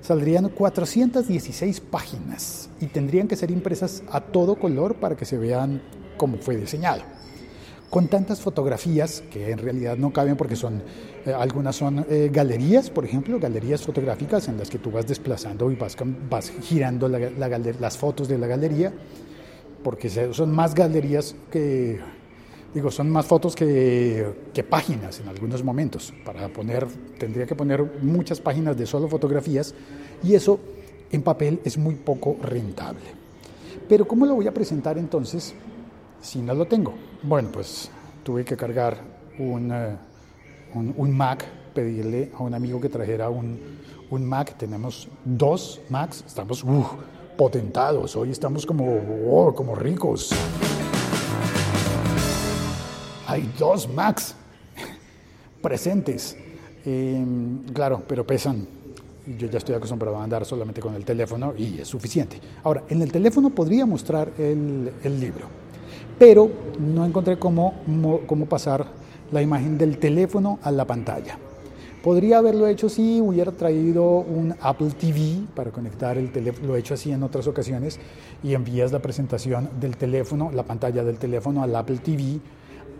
saldrían 0.00 0.48
416 0.48 1.78
páginas 1.78 2.70
y 2.80 2.86
tendrían 2.86 3.28
que 3.28 3.36
ser 3.36 3.52
impresas 3.52 4.02
a 4.10 4.20
todo 4.20 4.56
color 4.56 4.96
para 4.96 5.16
que 5.16 5.24
se 5.24 5.38
vean 5.38 5.80
como 6.16 6.38
fue 6.38 6.56
diseñado. 6.56 7.02
Con 7.88 8.08
tantas 8.08 8.40
fotografías 8.40 9.22
que 9.30 9.52
en 9.52 9.58
realidad 9.58 9.96
no 9.96 10.12
caben 10.12 10.36
porque 10.36 10.56
son, 10.56 10.82
eh, 11.24 11.32
algunas 11.32 11.76
son 11.76 12.04
eh, 12.10 12.30
galerías, 12.32 12.90
por 12.90 13.04
ejemplo, 13.04 13.38
galerías 13.38 13.80
fotográficas 13.80 14.48
en 14.48 14.58
las 14.58 14.70
que 14.70 14.78
tú 14.78 14.90
vas 14.90 15.06
desplazando 15.06 15.70
y 15.70 15.76
vas, 15.76 15.96
vas 16.28 16.50
girando 16.62 17.08
las 17.08 17.96
fotos 17.96 18.26
de 18.26 18.38
la 18.38 18.48
galería, 18.48 18.92
porque 19.84 20.10
son 20.32 20.52
más 20.52 20.74
galerías 20.74 21.36
que, 21.52 22.00
digo, 22.74 22.90
son 22.90 23.10
más 23.10 23.26
fotos 23.26 23.54
que, 23.54 24.34
páginas 24.68 25.20
en 25.20 25.28
algunos 25.28 25.62
momentos. 25.62 26.12
Para 26.24 26.48
poner, 26.48 26.88
tendría 27.18 27.46
que 27.46 27.54
poner 27.54 28.00
muchas 28.02 28.40
páginas 28.40 28.76
de 28.76 28.86
solo 28.86 29.06
fotografías 29.06 29.74
y 30.24 30.34
eso 30.34 30.58
en 31.12 31.22
papel 31.22 31.60
es 31.64 31.78
muy 31.78 31.94
poco 31.94 32.36
rentable. 32.42 33.22
Pero 33.88 34.08
¿cómo 34.08 34.26
lo 34.26 34.34
voy 34.34 34.48
a 34.48 34.54
presentar 34.54 34.98
entonces? 34.98 35.54
si 36.24 36.40
no 36.40 36.54
lo 36.54 36.66
tengo? 36.66 36.94
Bueno, 37.22 37.50
pues 37.52 37.90
tuve 38.24 38.44
que 38.44 38.56
cargar 38.56 38.96
un, 39.38 39.70
eh, 39.70 39.96
un, 40.74 41.16
Mac, 41.16 41.44
pedirle 41.74 42.32
a 42.36 42.42
un 42.42 42.54
amigo 42.54 42.80
que 42.80 42.88
trajera 42.88 43.28
un, 43.28 43.58
un 44.10 44.24
Mac. 44.24 44.56
Tenemos 44.56 45.08
dos 45.24 45.80
Macs, 45.90 46.24
estamos 46.26 46.64
potentados, 47.36 48.16
hoy 48.16 48.30
estamos 48.30 48.66
como, 48.66 49.00
oh, 49.28 49.54
como 49.54 49.74
ricos. 49.74 50.30
Hay 53.26 53.52
dos 53.58 53.88
Macs 53.88 54.34
presentes. 55.62 56.36
Em, 56.84 57.64
claro, 57.72 58.02
pero 58.06 58.26
pesan. 58.26 58.66
Yo 59.38 59.48
ya 59.48 59.58
estoy 59.58 59.74
acostumbrado 59.74 60.18
a 60.18 60.24
andar 60.24 60.44
solamente 60.44 60.80
con 60.80 60.94
el 60.94 61.04
teléfono 61.04 61.54
y 61.56 61.80
es 61.80 61.88
suficiente. 61.88 62.38
Ahora, 62.62 62.84
en 62.88 63.00
el 63.00 63.10
teléfono 63.10 63.50
podría 63.50 63.86
mostrar 63.86 64.30
el, 64.38 64.92
el 65.02 65.20
libro 65.20 65.64
pero 66.18 66.50
no 66.78 67.04
encontré 67.04 67.38
cómo, 67.38 67.74
cómo 68.26 68.46
pasar 68.46 68.86
la 69.32 69.42
imagen 69.42 69.78
del 69.78 69.98
teléfono 69.98 70.58
a 70.62 70.70
la 70.70 70.84
pantalla. 70.84 71.38
Podría 72.04 72.36
haberlo 72.36 72.66
hecho 72.66 72.90
si 72.90 73.18
hubiera 73.18 73.50
traído 73.50 74.04
un 74.04 74.54
Apple 74.60 74.90
TV 74.90 75.46
para 75.54 75.70
conectar 75.70 76.18
el 76.18 76.30
teléfono, 76.30 76.68
lo 76.68 76.76
he 76.76 76.80
hecho 76.80 76.92
así 76.92 77.10
en 77.10 77.22
otras 77.22 77.46
ocasiones, 77.46 77.98
y 78.42 78.52
envías 78.52 78.92
la 78.92 78.98
presentación 78.98 79.70
del 79.80 79.96
teléfono, 79.96 80.50
la 80.52 80.64
pantalla 80.64 81.02
del 81.02 81.16
teléfono 81.16 81.62
al 81.62 81.74
Apple 81.74 81.96
TV. 82.04 82.40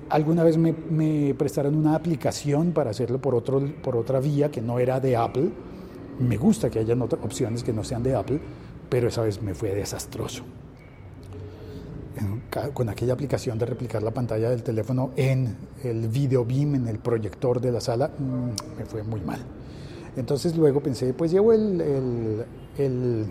Alguna 0.08 0.42
vez 0.42 0.56
me, 0.56 1.34
prestaron 1.34 1.74
una 1.76 1.96
aplicación 1.96 2.72
para 2.72 2.92
hacerlo 2.92 3.20
por, 3.20 3.34
otro, 3.34 3.60
por 3.82 3.94
otra 3.94 4.20
vía 4.20 4.50
que 4.50 4.62
no 4.62 4.78
era 4.78 5.00
de 5.00 5.18
Apple. 5.18 5.50
Me 6.18 6.38
gusta 6.38 6.70
que 6.70 6.78
haya 6.78 6.94
opciones 6.94 7.62
que 7.62 7.74
no 7.74 7.84
sean 7.84 8.02
de 8.02 8.14
Apple, 8.14 8.40
pero 8.88 9.08
esa 9.08 9.20
vez 9.20 9.42
me 9.42 9.54
fue 9.54 9.74
desastroso 9.74 10.44
con 12.72 12.88
aquella 12.88 13.12
aplicación 13.12 13.58
de 13.58 13.66
replicar 13.66 14.02
la 14.02 14.12
pantalla 14.12 14.50
del 14.50 14.62
teléfono 14.62 15.10
en 15.16 15.56
el 15.82 16.08
video 16.08 16.44
beam, 16.44 16.76
en 16.76 16.88
el 16.88 16.98
proyector 16.98 17.60
de 17.60 17.72
la 17.72 17.80
sala, 17.80 18.08
mm, 18.08 18.78
me 18.78 18.84
fue 18.84 19.02
muy 19.02 19.20
mal. 19.20 19.40
Entonces 20.16 20.56
luego 20.56 20.80
pensé, 20.80 21.12
pues 21.12 21.32
llevo 21.32 21.52
el, 21.52 22.44
el, 22.78 23.26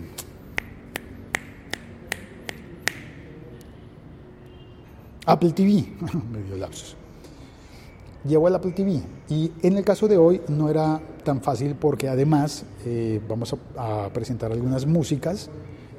Apple 5.26 5.52
TV, 5.52 5.86
me 6.32 6.42
dio 6.42 6.56
lapsos. 6.56 6.96
Llevo 8.26 8.48
el 8.48 8.54
Apple 8.54 8.72
TV 8.72 9.02
y 9.28 9.52
en 9.62 9.76
el 9.76 9.84
caso 9.84 10.08
de 10.08 10.16
hoy 10.16 10.40
no 10.48 10.68
era 10.68 11.00
tan 11.24 11.42
fácil 11.42 11.74
porque 11.74 12.08
además 12.08 12.64
eh, 12.84 13.20
vamos 13.28 13.54
a 13.76 14.08
presentar 14.12 14.50
algunas 14.52 14.86
músicas 14.86 15.50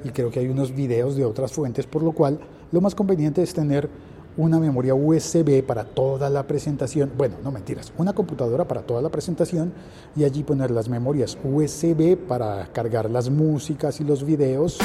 y 0.04 0.10
creo 0.10 0.30
que 0.30 0.40
hay 0.40 0.48
unos 0.48 0.74
videos 0.74 1.16
de 1.16 1.24
otras 1.24 1.52
fuentes, 1.52 1.86
por 1.86 2.02
lo 2.02 2.12
cual 2.12 2.40
lo 2.72 2.80
más 2.80 2.94
conveniente 2.94 3.42
es 3.42 3.54
tener 3.54 3.88
una 4.36 4.58
memoria 4.58 4.94
USB 4.94 5.62
para 5.64 5.84
toda 5.84 6.28
la 6.28 6.46
presentación, 6.46 7.12
bueno, 7.16 7.36
no 7.42 7.50
mentiras, 7.50 7.92
una 7.96 8.12
computadora 8.12 8.68
para 8.68 8.82
toda 8.82 9.00
la 9.00 9.08
presentación 9.08 9.72
y 10.14 10.24
allí 10.24 10.42
poner 10.42 10.70
las 10.70 10.88
memorias 10.88 11.38
USB 11.42 12.16
para 12.16 12.66
cargar 12.72 13.10
las 13.10 13.30
músicas 13.30 14.00
y 14.00 14.04
los 14.04 14.24
videos. 14.24 14.78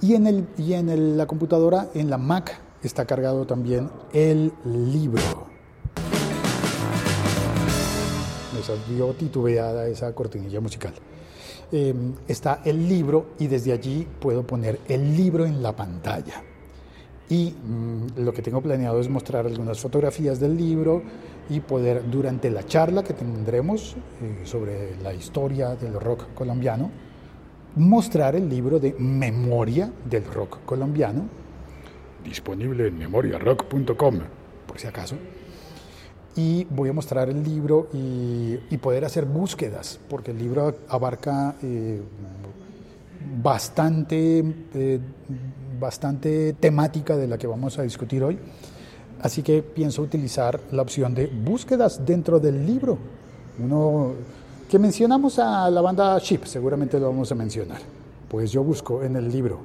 Y 0.00 0.14
en, 0.14 0.28
el, 0.28 0.46
y 0.56 0.74
en 0.74 1.16
la 1.16 1.26
computadora, 1.26 1.88
en 1.94 2.08
la 2.08 2.18
Mac, 2.18 2.60
está 2.84 3.04
cargado 3.04 3.46
también 3.46 3.90
el 4.12 4.52
libro. 4.64 5.48
Me 8.54 8.62
salió 8.62 9.12
titubeada 9.14 9.88
esa 9.88 10.14
cortinilla 10.14 10.60
musical. 10.60 10.92
Em, 11.70 12.14
está 12.26 12.62
el 12.64 12.88
libro 12.88 13.32
y 13.38 13.46
desde 13.46 13.72
allí 13.72 14.06
puedo 14.20 14.42
poner 14.42 14.80
el 14.88 15.14
libro 15.14 15.44
en 15.44 15.62
la 15.62 15.76
pantalla. 15.76 16.42
Y 17.28 17.50
mm, 17.50 18.20
lo 18.24 18.32
que 18.32 18.40
tengo 18.40 18.62
planeado 18.62 18.98
es 19.00 19.08
mostrar 19.10 19.44
algunas 19.44 19.78
fotografías 19.78 20.40
del 20.40 20.56
libro 20.56 21.02
y 21.50 21.60
poder 21.60 22.08
durante 22.10 22.48
la 22.48 22.64
charla 22.64 23.02
que 23.02 23.12
tendremos 23.12 23.96
eh, 24.22 24.40
sobre 24.44 24.96
la 25.02 25.12
historia 25.12 25.74
del 25.76 26.00
rock 26.00 26.32
colombiano, 26.34 26.90
mostrar 27.76 28.34
el 28.34 28.48
libro 28.48 28.80
de 28.80 28.94
Memoria 28.98 29.92
del 30.08 30.24
Rock 30.24 30.60
Colombiano, 30.64 31.28
disponible 32.24 32.88
en 32.88 32.96
memoriarock.com, 32.96 34.20
por 34.66 34.78
si 34.78 34.86
acaso 34.86 35.16
y 36.38 36.64
voy 36.70 36.88
a 36.88 36.92
mostrar 36.92 37.28
el 37.28 37.42
libro 37.42 37.88
y, 37.92 38.76
poder 38.76 39.04
hacer 39.04 39.24
búsquedas, 39.24 39.98
porque 40.08 40.30
el 40.30 40.38
libro 40.38 40.72
abarca 40.88 41.56
eh, 41.64 42.00
bastante, 43.42 44.44
eh, 44.72 45.00
bastante 45.80 46.52
temática 46.52 47.16
de 47.16 47.26
la 47.26 47.36
que 47.36 47.48
vamos 47.48 47.76
a 47.80 47.82
discutir 47.82 48.22
hoy. 48.22 48.38
Así 49.20 49.42
que 49.42 49.64
pienso 49.64 50.00
utilizar 50.00 50.60
la 50.70 50.82
opción 50.82 51.12
de 51.12 51.26
búsquedas 51.26 52.06
dentro 52.06 52.38
del 52.38 52.64
libro. 52.64 52.96
Uno 53.58 54.12
que 54.70 54.78
mencionamos 54.78 55.40
a 55.40 55.68
la 55.68 55.80
banda 55.80 56.20
Sheep, 56.20 56.44
seguramente 56.44 57.00
lo 57.00 57.06
vamos 57.06 57.32
a 57.32 57.34
mencionar. 57.34 57.80
Pues 58.28 58.52
yo 58.52 58.62
busco 58.62 59.02
en 59.02 59.16
el 59.16 59.28
libro 59.28 59.58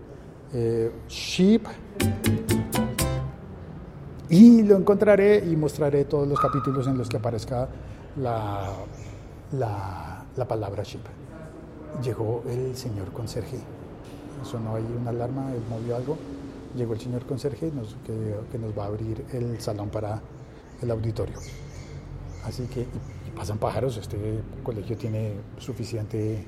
eh, 0.52 0.92
Sheep 1.08 1.68
y 4.34 4.64
lo 4.64 4.78
encontraré 4.78 5.44
y 5.46 5.56
mostraré 5.56 6.06
todos 6.06 6.28
los 6.28 6.40
capítulos 6.40 6.88
en 6.88 6.98
los 6.98 7.08
que 7.08 7.18
aparezca 7.18 7.70
la, 8.18 8.74
la, 9.52 10.48
palabra 10.48 10.82
ship. 10.82 11.02
Llegó 12.04 12.44
el 12.50 12.76
señor 12.76 13.12
conserje. 13.12 13.60
Sonó 14.44 14.76
ahí 14.76 14.98
una 15.00 15.12
alarma, 15.12 15.54
él 15.54 15.62
movió 15.70 15.96
algo. 15.96 16.18
Llegó 16.76 16.94
el 16.94 17.00
señor 17.00 17.28
conserje 17.28 17.72
que, 18.52 18.58
nos 18.58 18.76
va 18.76 18.86
a 18.86 18.88
abrir 18.88 19.24
el 19.34 19.62
salón 19.62 19.90
para 19.90 20.20
el 20.82 20.90
auditorio. 20.90 21.38
Así 22.44 22.64
que 22.64 22.88
pasan 23.36 23.60
pájaros, 23.60 23.98
este 23.98 24.18
colegio 24.64 24.98
tiene 24.98 25.34
suficiente 25.60 26.44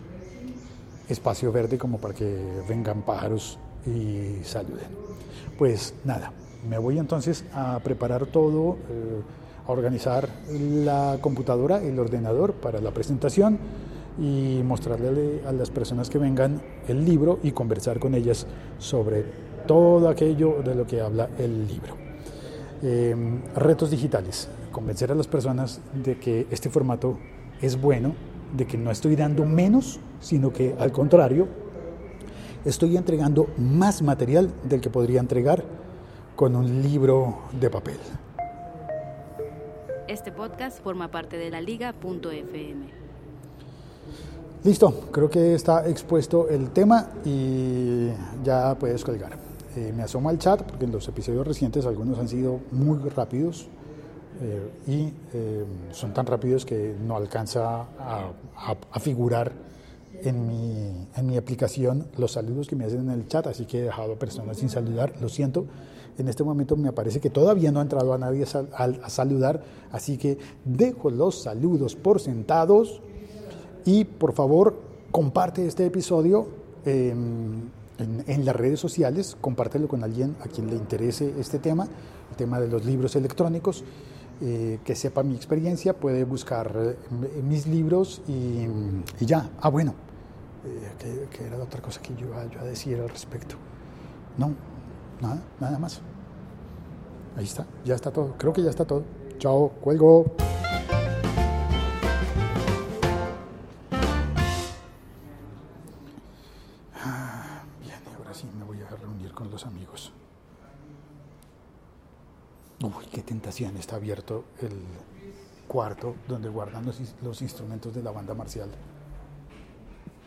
espacio 1.08 1.52
verde 1.52 1.78
como 1.78 2.00
para 2.00 2.16
que 2.16 2.64
vengan 2.68 3.04
pájaros 3.04 3.60
y 3.86 4.44
saluden. 4.44 4.88
Pues 5.60 5.94
nada, 6.04 6.34
me 6.68 6.78
voy 6.78 7.00
entonces 7.00 7.46
a 7.54 7.80
preparar 7.80 8.26
todo, 8.26 8.78
eh, 8.90 9.22
a 9.68 9.72
organizar 9.72 10.30
la 10.50 11.18
computadora, 11.22 11.82
el 11.82 12.00
ordenador 12.00 12.54
para 12.54 12.80
la 12.82 12.92
presentación 12.92 13.58
y 14.20 14.62
mostrarle 14.64 15.42
a 15.46 15.52
las 15.52 15.70
personas 15.70 16.10
que 16.10 16.18
vengan 16.18 16.62
el 16.88 17.04
libro 17.04 17.40
y 17.44 17.52
conversar 17.52 18.00
con 18.00 18.16
ellas 18.16 18.48
sobre 18.78 19.26
todo 19.68 20.08
aquello 20.08 20.62
de 20.64 20.76
lo 20.76 20.86
que 20.86 21.02
habla 21.02 21.30
el 21.38 21.68
libro. 21.68 21.96
Em, 22.82 23.42
retos 23.56 23.90
digitales, 23.90 24.48
convencer 24.72 25.12
a 25.12 25.16
las 25.16 25.28
personas 25.28 25.82
de 25.94 26.18
que 26.18 26.48
este 26.52 26.70
formato 26.70 27.18
es 27.62 27.80
bueno, 27.80 28.14
de 28.56 28.68
que 28.68 28.78
no 28.78 28.92
estoy 28.92 29.16
dando 29.16 29.46
menos, 29.46 30.00
sino 30.22 30.54
que 30.54 30.76
al 30.80 30.92
contrario, 30.92 31.48
estoy 32.64 32.96
entregando 32.98 33.48
más 33.58 34.02
material 34.02 34.52
del 34.64 34.82
que 34.82 34.90
podría 34.90 35.20
entregar 35.20 35.64
con 36.36 36.56
un 36.56 36.82
libro 36.82 37.40
de 37.60 37.70
papel. 37.70 37.98
Este 40.08 40.32
podcast 40.32 40.82
forma 40.84 41.10
parte 41.10 41.38
de 41.38 41.50
la 41.50 41.62
liga.fm. 41.62 43.06
Listo, 44.64 44.92
creo 45.12 45.30
que 45.30 45.54
está 45.54 45.88
expuesto 45.88 46.50
el 46.50 46.72
tema 46.72 47.10
y 47.24 48.10
ya 48.44 48.76
puedes 48.76 49.04
colgar. 49.04 49.38
Eh, 49.76 49.94
me 49.96 50.04
asomo 50.04 50.30
al 50.30 50.38
chat 50.38 50.62
porque 50.64 50.86
en 50.86 50.92
los 50.92 51.08
episodios 51.08 51.46
recientes 51.46 51.86
algunos 51.86 52.20
han 52.20 52.28
sido 52.28 52.60
muy 52.72 52.98
rápidos 53.10 53.68
eh, 54.42 54.72
y 54.88 55.14
eh, 55.34 55.66
son 55.92 56.14
tan 56.14 56.26
rápidos 56.26 56.66
que 56.66 56.96
no 57.06 57.16
alcanza 57.16 57.82
a, 58.00 58.32
a 58.92 59.00
figurar 59.00 59.52
en 60.24 60.48
mi, 60.48 61.08
en 61.16 61.26
mi, 61.26 61.38
aplicación 61.38 62.08
los 62.18 62.32
saludos 62.32 62.68
que 62.68 62.76
me 62.76 62.86
hacen 62.86 63.02
en 63.02 63.10
el 63.10 63.28
chat, 63.28 63.48
así 63.48 63.66
que 63.66 63.80
he 63.80 63.84
dejado 63.84 64.18
personas 64.18 64.58
sin 64.58 64.70
saludar, 64.70 65.14
lo 65.22 65.30
siento. 65.30 65.66
En 66.18 66.28
este 66.28 66.44
momento 66.44 66.78
me 66.78 66.92
parece 66.94 67.20
que 67.20 67.30
todavía 67.30 67.72
no 67.72 67.80
ha 67.80 67.84
entrado 67.84 68.14
a 68.14 68.18
nadie 68.18 68.46
a, 68.74 69.10
saludar, 69.10 69.62
así 69.92 70.18
que 70.18 70.38
dejo 70.64 71.10
los 71.10 71.42
saludos 71.42 71.96
por 71.96 72.22
sentados 72.22 73.02
y 73.84 74.06
por 74.06 74.34
favor 74.34 74.80
comparte 75.12 75.66
este 75.68 75.86
episodio 75.86 76.48
en, 76.86 77.72
en, 77.98 78.46
las 78.46 78.56
redes 78.56 78.80
sociales, 78.80 79.36
compártelo 79.42 79.88
con 79.88 80.04
alguien 80.04 80.36
a 80.42 80.48
quien 80.48 80.68
le 80.68 80.76
interese 80.76 81.34
este 81.40 81.60
tema, 81.60 81.88
el 82.32 82.38
tema 82.38 82.60
de 82.60 82.68
los 82.68 82.86
libros 82.86 83.16
electrónicos. 83.16 83.84
Eh, 84.42 84.80
que 84.84 84.96
sepa 84.96 85.24
mi 85.24 85.34
experiencia, 85.34 85.94
puede 85.94 86.26
buscar 86.26 86.70
eh, 86.78 87.42
mis 87.42 87.68
libros 87.68 88.22
y, 88.28 88.68
y 89.22 89.26
ya. 89.26 89.50
Ah, 89.62 89.70
bueno, 89.70 89.96
eh, 90.66 91.28
¿qué, 91.32 91.46
era 91.46 91.58
la 91.58 91.64
otra 91.64 91.82
cosa 91.82 92.02
que 92.02 92.16
yo 92.16 92.28
iba 92.28 92.46
yo 92.48 92.60
a 92.60 92.64
decir 92.64 93.00
al 93.00 93.10
respecto? 93.10 93.56
No, 94.38 94.54
nada, 95.22 95.42
nada 95.60 95.80
más. 95.80 96.02
Ahí 97.38 97.46
está, 97.46 97.66
ya 97.84 97.96
está 97.96 98.12
todo. 98.12 98.36
Creo 98.38 98.54
que 98.54 98.64
ya 98.64 98.70
está 98.70 98.86
todo. 98.86 99.04
Chao, 99.38 99.70
cuelgo. 99.82 100.26
Ah, 107.04 107.64
bien, 107.82 108.00
ahora 108.18 108.34
sí 108.34 108.48
me 108.58 108.64
voy 108.64 108.82
a 108.82 108.90
reunir 108.96 109.34
con 109.34 109.52
los 109.52 109.66
amigos. 109.66 110.12
Uy, 112.82 113.06
qué 113.12 113.22
tentación, 113.22 113.78
está 113.78 113.98
abierto 113.98 114.46
el 114.62 114.72
cuarto 115.68 116.16
donde 116.28 116.50
guardan 116.50 116.86
los 117.22 117.42
instrumentos 117.42 117.94
de 117.94 118.04
la 118.04 118.12
banda 118.12 118.34
marcial. 118.34 118.70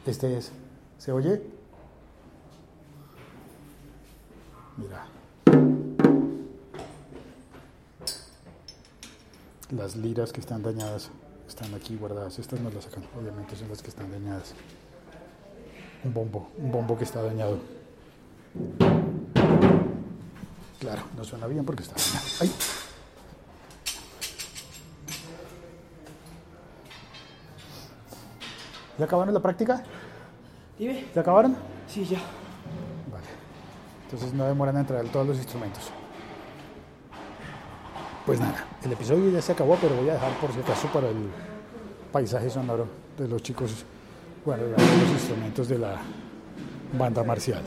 Este 0.09 0.39
es. 0.39 0.53
¿Se 0.97 1.13
oye? 1.13 1.43
Mira. 4.79 5.05
Las 9.71 9.97
liras 9.97 10.33
que 10.33 10.41
están 10.41 10.63
dañadas 10.63 11.11
están 11.47 11.75
aquí 11.75 11.95
guardadas. 11.97 12.39
Estas 12.39 12.59
no 12.61 12.71
las 12.71 12.85
sacan, 12.85 13.05
obviamente 13.21 13.55
son 13.55 13.69
las 13.69 13.83
que 13.83 13.91
están 13.91 14.11
dañadas. 14.11 14.55
Un 16.03 16.15
bombo, 16.15 16.49
un 16.57 16.73
bombo 16.73 16.97
que 16.97 17.05
está 17.05 17.23
dañado. 17.23 17.59
Claro, 20.81 21.03
no 21.19 21.23
suena 21.23 21.47
bien 21.49 21.67
porque 21.67 21.83
está 21.83 21.97
dañado. 21.97 22.27
¡Ay! 22.41 22.51
¿Ya 28.99 29.05
acabaron 29.05 29.35
la 29.35 29.41
práctica? 29.41 29.85
Dime. 30.79 31.05
¿Ya 31.15 31.21
acabaron? 31.21 31.57
Sí, 31.87 32.05
ya. 32.05 32.19
Vale. 33.13 33.27
Entonces 34.05 34.33
no 34.33 34.45
demoran 34.47 34.77
en 34.77 34.87
traer 34.87 35.09
todos 35.09 35.27
los 35.27 35.37
instrumentos. 35.37 35.91
Pues 38.25 38.39
nada, 38.41 38.67
el 38.85 38.93
episodio 38.93 39.31
ya 39.31 39.41
se 39.41 39.53
acabó, 39.53 39.77
pero 39.81 39.97
voy 39.97 40.11
a 40.11 40.15
dejar 40.15 40.33
por 40.39 40.53
si 40.53 40.61
acaso 40.61 40.87
para 40.89 41.09
el 41.09 41.31
paisaje 42.13 42.51
sonoro 42.51 42.87
de 43.17 43.27
los 43.27 43.43
chicos 43.43 43.85
guardando 44.45 44.77
los 44.77 45.11
instrumentos 45.11 45.69
de 45.69 45.79
la 45.79 45.97
banda 46.93 47.25
marcial. 47.25 47.63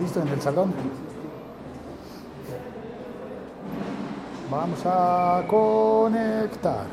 listo 0.00 0.20
en 0.20 0.28
el 0.28 0.40
salón. 0.40 0.72
Vamos 4.50 4.80
a 4.84 5.44
conectar. 5.46 6.86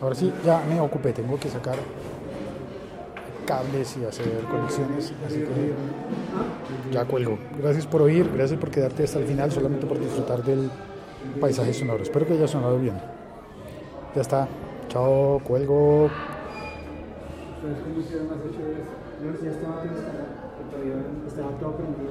Ahora 0.00 0.14
sí, 0.14 0.32
ya 0.44 0.62
me 0.68 0.80
ocupé, 0.80 1.12
tengo 1.12 1.38
que 1.38 1.48
sacar 1.48 1.76
cables 3.44 3.96
y 3.96 4.04
hacer 4.04 4.44
conexiones, 4.50 5.12
así 5.26 5.40
que 5.40 5.74
ya 6.92 7.04
cuelgo. 7.04 7.38
Gracias 7.58 7.86
por 7.86 8.02
oír, 8.02 8.30
gracias 8.32 8.58
por 8.58 8.70
quedarte 8.70 9.04
hasta 9.04 9.18
el 9.18 9.26
final, 9.26 9.50
solamente 9.50 9.86
por 9.86 9.98
disfrutar 9.98 10.42
del 10.42 10.70
paisaje 11.40 11.74
sonoro. 11.74 12.02
Espero 12.02 12.26
que 12.26 12.34
haya 12.34 12.46
sonado 12.46 12.78
bien. 12.78 12.94
Ya 14.14 14.22
está, 14.22 14.48
chao, 14.88 15.40
cuelgo. 15.44 16.08
¿Sabes 17.60 17.76
cómo 17.84 18.00
hicieron 18.00 18.28
más 18.28 18.38
esto? 18.40 19.44
Ya 19.44 19.50
estaba 19.50 19.82
todo 19.82 19.92
instalado, 19.92 20.28
estaba 21.28 21.50
todo 21.58 21.76
prendido. 21.76 22.08